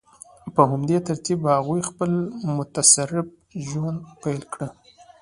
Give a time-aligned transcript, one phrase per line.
[0.55, 2.11] په همدې ترتیب هغوی خپل
[2.57, 3.27] متصرف
[3.69, 4.61] ژوند پیل کړ.